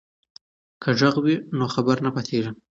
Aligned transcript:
که 0.81 0.89
غږ 0.99 1.15
وي 1.23 1.35
نو 1.57 1.65
خبر 1.73 1.97
نه 2.05 2.09
پاتیږي. 2.15 2.51